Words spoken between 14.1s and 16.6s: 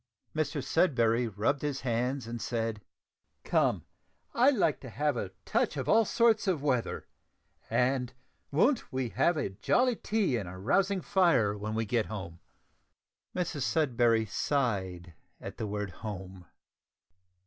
sighed at the word "home."